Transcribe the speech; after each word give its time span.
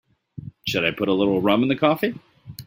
Shall 0.67 0.83
I 0.83 0.89
put 0.89 1.09
a 1.09 1.13
little 1.13 1.41
rum 1.43 1.61
in 1.61 1.69
the 1.69 1.75
coffee? 1.75 2.15